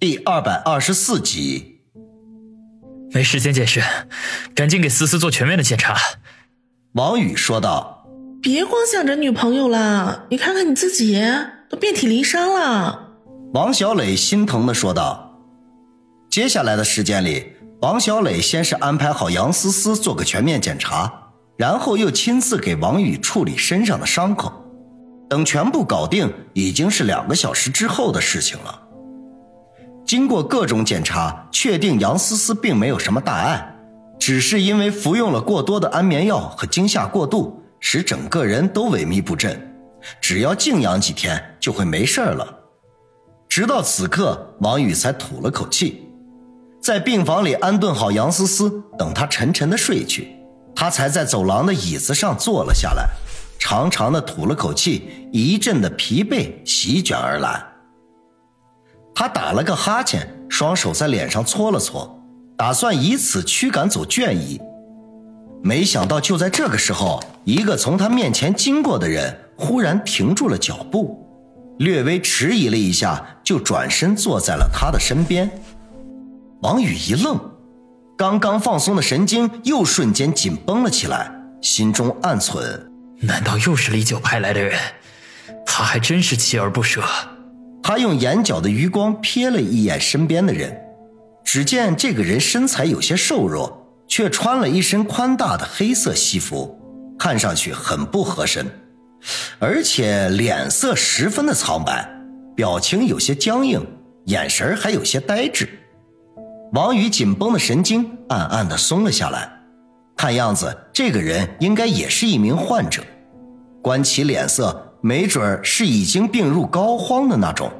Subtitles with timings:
[0.00, 1.82] 第二百二十四集，
[3.12, 3.82] 没时间解释，
[4.54, 5.94] 赶紧给思思做全面的检查。
[6.94, 8.06] 王宇说道
[8.40, 11.22] ：“别光想着女朋友了，你看看你自己，
[11.68, 13.10] 都遍体鳞伤了。”
[13.52, 15.38] 王小磊心疼的说道。
[16.30, 21.12] 接下来的时间里，王小磊先是安排好杨思思做个全面检查，
[21.58, 24.64] 然后又亲自给王宇处理身上的伤口。
[25.28, 28.86] 等全部搞定，已经是两个小时之后的事情了。
[30.10, 33.76] 经过各种检查，确定杨思思并没有什么大碍，
[34.18, 39.72] 只是因为服用了过多的安眠药和惊吓过度，使整个人都萎靡不振。
[40.20, 42.44] 只要静养几天就会没事了。
[43.48, 46.08] 直到此刻，王宇才吐了口气，
[46.82, 50.26] 在病房里安顿好杨思思，等她沉沉的睡去，
[50.74, 53.08] 他才在走廊的椅子上坐了下来，
[53.60, 57.64] 长长的吐了口气，一阵的疲惫席卷而来。
[59.20, 62.18] 他打了个哈欠，双手在脸上搓了搓，
[62.56, 64.58] 打算以此驱赶走倦意。
[65.62, 71.22] 没想到就在这个时候，一个从他面前经过的人忽然停住了脚步，
[71.80, 75.50] 略微迟疑了一下，就转身坐在了他的身边。
[76.62, 77.38] 王宇一愣，
[78.16, 81.30] 刚刚放松的神经又瞬间紧绷了起来，
[81.60, 82.62] 心中暗忖：
[83.20, 84.78] 难道又是李九派来的人？
[85.66, 87.02] 他还真是锲而不舍。
[87.82, 90.78] 他用眼角的余光瞥了一眼身边的人，
[91.44, 96.78] 只见这个人身材有些瘦弱，却穿了一身宽大的黑色西服，
[97.18, 98.66] 看上去很不合身，
[99.58, 102.08] 而且脸色十分的苍白，
[102.54, 103.84] 表情有些僵硬，
[104.26, 105.68] 眼神还有些呆滞。
[106.72, 109.50] 王宇紧绷的神经暗暗的松了下来，
[110.16, 113.02] 看样子这个人应该也是一名患者，
[113.82, 114.89] 观其脸色。
[115.00, 117.70] 没准是已经病入膏肓的那种。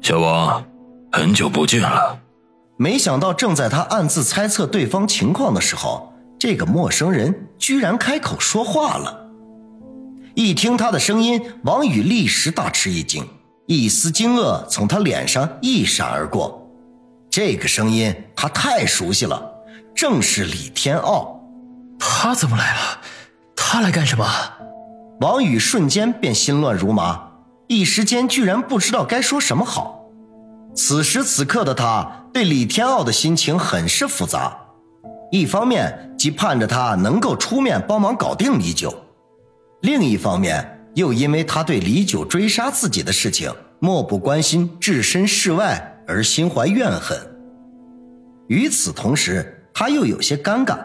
[0.00, 0.64] 小王，
[1.12, 2.18] 很久不见了。
[2.76, 9.26] 没想到，正在他暗自猜测对方情况的时候，这个陌生人居然开口说话了。
[10.34, 13.26] 一听他的声音，王宇立时大吃一惊，
[13.66, 16.64] 一丝惊愕从他脸上一闪而过。
[17.28, 19.50] 这个声音他太熟悉了，
[19.94, 21.42] 正是李天傲。
[21.98, 22.80] 他怎么来了？
[23.56, 24.24] 他来干什么？
[25.20, 27.20] 王宇瞬间便心乱如麻，
[27.66, 30.04] 一时间居然不知道该说什么好。
[30.76, 34.56] 此时此刻的他对李天傲的心情很是复杂，
[35.32, 38.94] 一方面既盼着他能够出面帮忙搞定李九，
[39.80, 47.18] 另一方面又因为他对李九追杀自己的事情漠不关心、置身事外而心怀怨恨。
[48.46, 50.78] 与此同时，他又有些尴尬。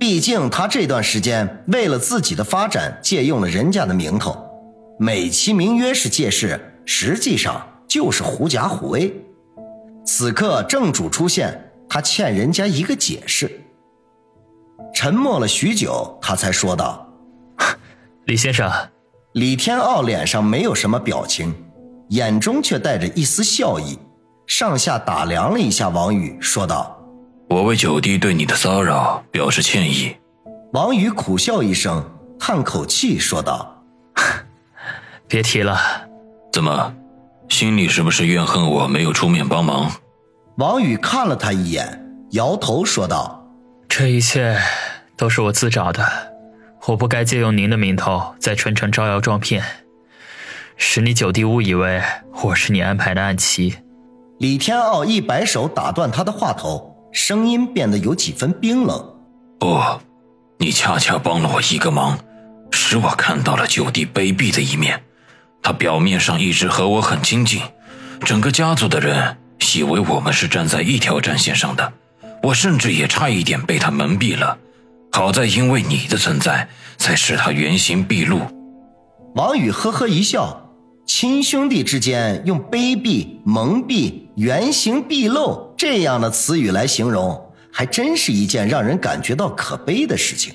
[0.00, 4.34] 毕竟他这段时间为了自己的发展借用了人家的名头，
[4.98, 9.14] 美其名曰是借势，实际上就是狐假虎威。
[10.06, 13.60] 此刻正主出现，他欠人家一个解释。
[14.94, 17.06] 沉默了许久，他才说道
[18.24, 18.72] ：“李先生。”
[19.34, 21.54] 李天傲脸上没有什么表情，
[22.08, 23.98] 眼中却带着一丝笑意，
[24.46, 26.99] 上下打量了一下王宇，说道。
[27.50, 30.16] 我为九弟对你的骚扰表示歉意。
[30.72, 33.82] 王宇苦笑一声，叹口气说道
[35.26, 35.76] ：“别提了。
[36.52, 36.94] 怎么，
[37.48, 39.90] 心里是不是怨恨我没有出面帮忙？”
[40.58, 43.44] 王宇看了他一眼，摇头说道
[43.88, 44.56] ：“这一切
[45.16, 46.06] 都是我自找的，
[46.86, 49.64] 我不该借用您的名头在春城招摇撞骗，
[50.76, 52.00] 使你九弟误以为
[52.44, 53.78] 我是你安排的暗棋。”
[54.38, 56.86] 李天傲一摆手打断他的话头。
[57.12, 59.14] 声音变得有几分冰冷。
[59.58, 59.80] 不，
[60.58, 62.18] 你恰恰帮了我一个忙，
[62.70, 65.02] 使我看到了九弟卑鄙的一面。
[65.62, 67.60] 他表面上一直和我很亲近，
[68.24, 69.36] 整个家族的人
[69.74, 71.92] 以为我们是站在一条战线上的。
[72.42, 74.56] 我甚至也差一点被他蒙蔽了。
[75.12, 78.40] 好在因为你的存在，才使他原形毕露。
[79.34, 80.69] 王宇呵呵一笑。
[81.12, 90.54] 亲兄弟之间用卑鄙、蒙蔽、原形毕露这样的词语来形容，还真是一件让人感觉到可悲的事情。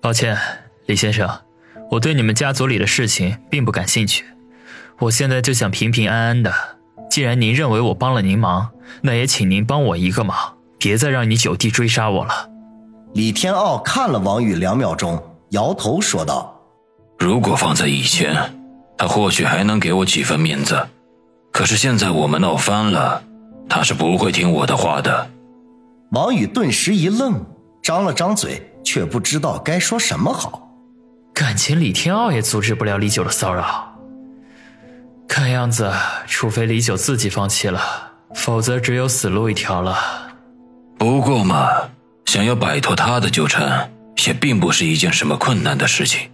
[0.00, 0.38] 抱歉，
[0.86, 1.28] 李先生，
[1.90, 4.24] 我对你们家族里的事情并不感兴趣。
[5.00, 6.54] 我现在就想平平安安的。
[7.10, 8.70] 既然您认为我帮了您忙，
[9.02, 12.48] 那也请您帮我一个忙，别再让你九弟追杀我了。
[13.12, 15.20] 李天傲看了王宇两秒钟，
[15.50, 16.62] 摇头说道
[17.18, 18.36] ：“如果放在以前。”
[18.96, 20.88] 他或许还能给我几分面子，
[21.52, 23.22] 可是现在我们闹翻了，
[23.68, 25.30] 他是不会听我的话的。
[26.12, 27.44] 王宇顿时一愣，
[27.82, 30.70] 张了张嘴，却不知道该说什么好。
[31.32, 33.98] 感情李天傲也阻止不了李九的骚扰，
[35.26, 35.92] 看样子，
[36.28, 37.80] 除非李九自己放弃了，
[38.34, 39.96] 否则只有死路一条了。
[40.96, 41.68] 不过嘛，
[42.26, 43.90] 想要摆脱他的纠缠，
[44.24, 46.30] 也并不是一件什么困难的事情。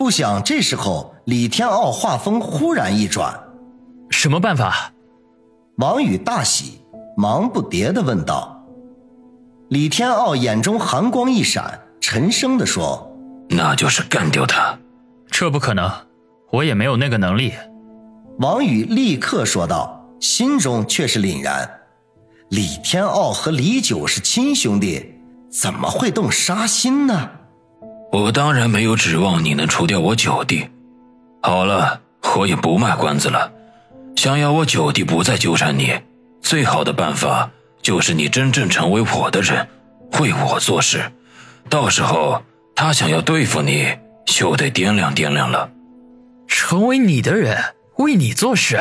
[0.00, 3.38] 不想这时候，李天傲话锋忽然一转
[4.08, 4.90] ：“什么办法？”
[5.76, 6.80] 王宇大喜，
[7.18, 8.64] 忙不迭的问道。
[9.68, 13.14] 李天傲眼中寒光一闪，沉声的说
[13.50, 14.78] ：“那就是干掉他。”
[15.30, 15.92] 这不可能，
[16.50, 17.52] 我也没有那个能力。
[18.38, 21.70] 王宇立刻说道，心中却是凛然：
[22.48, 25.20] 李天傲和李九是亲兄弟，
[25.52, 27.32] 怎么会动杀心呢？
[28.12, 30.68] 我当然没有指望你能除掉我九弟。
[31.42, 32.00] 好了，
[32.36, 33.52] 我也不卖关子了。
[34.16, 35.94] 想要我九弟不再纠缠你，
[36.42, 39.68] 最好的办法就是你真正成为我的人，
[40.20, 41.12] 为我做事。
[41.68, 42.42] 到时候
[42.74, 43.86] 他想要对付你，
[44.26, 45.70] 就得掂量掂量了。
[46.46, 47.56] 成为你的人，
[47.98, 48.80] 为你做事，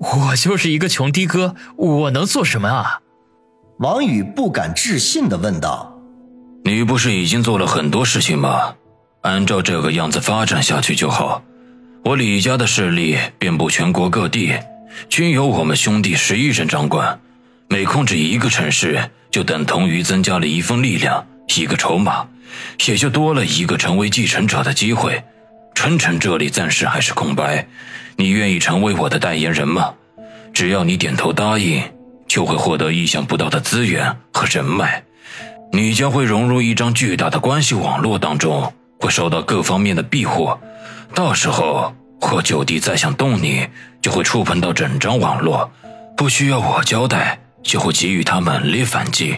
[0.00, 3.00] 我就是一个穷的哥，我能做什么啊？
[3.78, 5.93] 王宇不敢置信的问道。
[6.74, 8.74] 你不是已经做了很多事情吗？
[9.20, 11.40] 按照这个样子发展下去就好。
[12.02, 14.58] 我李家的势力遍布全国各地，
[15.08, 17.20] 均由我们兄弟十一人掌管。
[17.68, 21.24] 每控制一个城市，就等同于增加了一份力量，
[21.56, 22.26] 一个筹码，
[22.86, 25.22] 也就多了一个成为继承者的机会。
[25.76, 27.68] 春城这里暂时还是空白，
[28.16, 29.94] 你愿意成为我的代言人吗？
[30.52, 31.80] 只要你点头答应，
[32.26, 35.03] 就会获得意想不到的资源和人脉。
[35.74, 40.48] 你将会融入一张巨大的关系网络当中，会受到各方面的庇护。
[41.12, 43.66] 到时候，我九弟再想动你，
[44.00, 45.68] 就会触碰到整张网络，
[46.16, 49.36] 不需要我交代，就会给予他猛烈反击。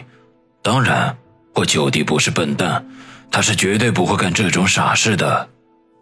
[0.61, 1.17] 当然，
[1.55, 2.85] 我九弟不是笨蛋，
[3.31, 5.49] 他是绝对不会干这种傻事的。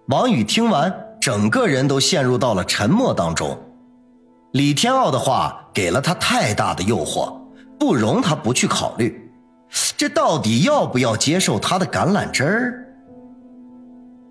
[0.09, 3.57] 王宇听完，整个人都陷入到了沉默当中。
[4.51, 7.33] 李天傲的话给了他太大的诱惑，
[7.79, 9.21] 不容他不去考虑。
[9.97, 12.85] 这到底要不要接受他的橄榄枝儿？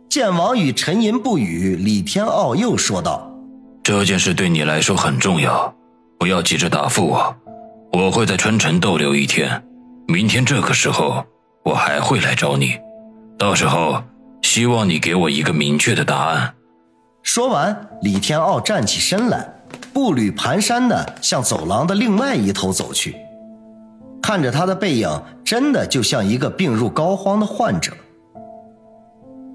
[0.08, 3.30] 见王宇沉吟不语，李天傲又说道
[3.82, 5.74] ：“这件事对你来说很重要，
[6.18, 7.34] 不要急着答复我。
[7.92, 9.62] 我会在春城逗留一天，
[10.06, 11.24] 明天这个时候
[11.64, 12.78] 我还会来找你。
[13.38, 14.02] 到时候，
[14.42, 16.54] 希望你给我一个明确的答案。”
[17.24, 19.48] 说完，李天傲站起身来，
[19.94, 23.16] 步履蹒跚地向走廊的另外一头走去。
[24.26, 27.92] 看着他的背影，真的就像一个病入膏肓的患者。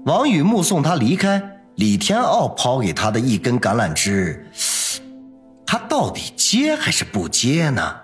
[0.06, 1.42] 王宇目送他离开，
[1.74, 4.46] 李天傲抛给他的一根橄榄枝，
[5.66, 7.96] 他到底接还是不接呢？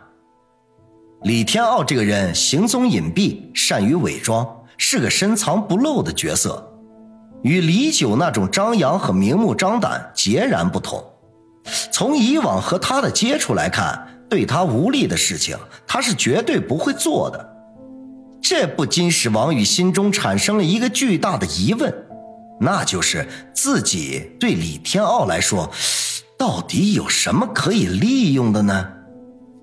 [1.22, 4.44] 李天傲这个人行踪隐蔽，善于伪装，
[4.76, 6.68] 是个深藏不露的角色，
[7.42, 11.00] 与李九那种张扬和明目张胆截然不同。
[11.92, 14.04] 从以往和他的接触来看。
[14.28, 15.56] 对他无利的事情，
[15.86, 17.54] 他是绝对不会做的。
[18.42, 21.92] 这不禁使王宇心中产生了一个巨大的疑问，
[22.60, 25.70] 那就是自己对李天傲来说，
[26.38, 28.92] 到底有什么可以利用的呢？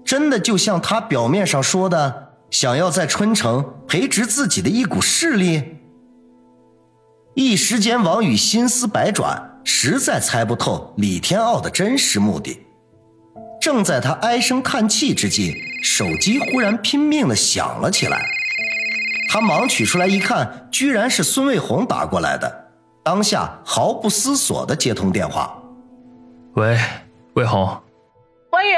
[0.03, 5.63] 真的就像他表面上说的，想要在春城培植自己的一股势力？
[7.35, 12.62] 一时间，王宇心思百转，实在猜不透李天傲的真实目的。
[13.63, 18.21] 正在他唉声叹气之际，手机忽然拼命的响了起来。
[19.31, 22.73] 他忙取出来一看，居然是孙卫红打过来的。
[23.05, 25.57] 当下毫不思索的接通电话
[26.55, 26.77] ：“喂，
[27.35, 27.81] 卫红，
[28.51, 28.73] 王宇，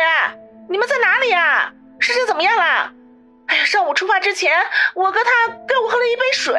[0.69, 1.73] 你们在哪里呀？
[1.97, 2.93] 事情怎么样了？
[3.47, 4.51] 哎呀，上午出发之前，
[4.93, 6.53] 我哥他给我喝了一杯水，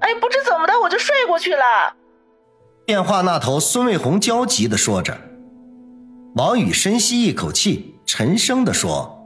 [0.00, 1.64] 哎，不知怎么的我就睡过去了。”
[2.84, 5.16] 电话那头，孙卫红焦急的说着。
[6.36, 9.24] 王宇深吸一口气，沉声地说：“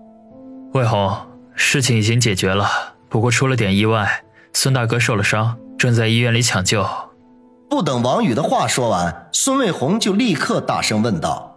[0.74, 1.16] 魏红，
[1.54, 2.68] 事情已经解决了，
[3.08, 6.86] 不过出了点意外，孙大哥受了伤，正在医院里抢救。”
[7.70, 11.56] 不等王宇的话说完，孙卫红就立刻大声问道：“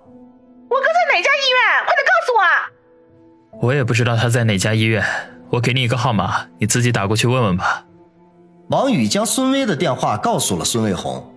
[0.71, 1.83] 我哥在哪家医院？
[1.85, 5.05] 快点告诉我！”我也不知道他在哪家医院，
[5.49, 7.85] 我给你一个号码，你自己打过去问问吧。
[8.69, 11.29] 王宇将孙威的电话告诉了孙卫红，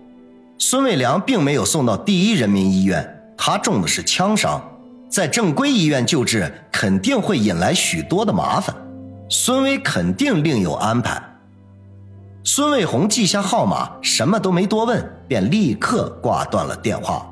[0.57, 3.14] 孙卫良并没有送到第一人民医院。
[3.37, 4.61] 他中的是枪伤，
[5.09, 8.75] 在正规医院救治肯定会引来许多的麻烦，
[9.29, 11.21] 孙威肯定另有安排。
[12.43, 17.27] 孙卫红记下号码，什么都没多问，便立刻挂断了电话。